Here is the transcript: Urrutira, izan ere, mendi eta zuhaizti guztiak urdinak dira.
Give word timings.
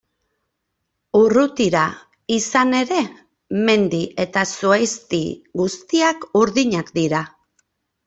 Urrutira, 1.19 1.81
izan 2.37 2.73
ere, 2.79 3.03
mendi 3.69 4.01
eta 4.27 4.47
zuhaizti 4.57 5.23
guztiak 5.65 6.31
urdinak 6.45 6.95
dira. 7.01 7.25